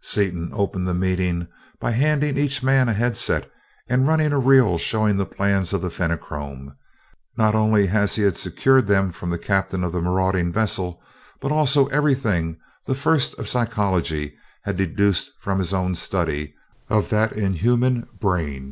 [0.00, 1.48] Seaton opened the meeting
[1.80, 3.50] by handing each man a headset
[3.88, 6.76] and running a reel showing the plans of the Fenachrone;
[7.36, 11.02] not only as he had secured them from the captain of the marauding vessel,
[11.40, 16.54] but also everything the First of Psychology had deduced from his own study
[16.88, 18.70] of that inhuman brain.